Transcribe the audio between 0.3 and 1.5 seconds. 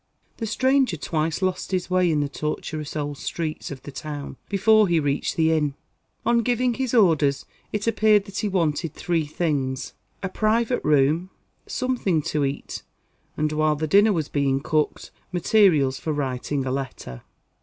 The stranger twice